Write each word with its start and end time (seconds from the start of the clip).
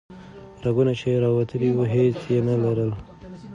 رګونه 0.63 0.93
چې 0.99 1.21
راوتلي 1.23 1.69
وو 1.73 1.83
هیڅ 1.93 2.17
یې 2.31 2.39
نه 2.47 2.55
لرل. 2.63 2.91